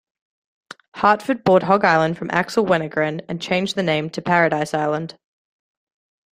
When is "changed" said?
3.39-3.75